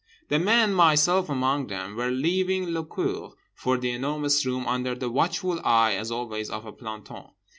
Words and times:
The 0.29 0.39
men, 0.39 0.73
myself 0.73 1.29
among 1.29 1.67
them, 1.67 1.95
were 1.95 2.09
leaving 2.09 2.71
le 2.71 2.83
cour 2.83 3.33
for 3.53 3.77
The 3.77 3.91
Enormous 3.91 4.43
Room 4.47 4.65
under 4.67 4.95
the 4.95 5.11
watchful 5.11 5.61
eye 5.63 5.93
(as 5.93 6.09
always) 6.09 6.49
of 6.49 6.65
a 6.65 6.71
planton. 6.73 7.25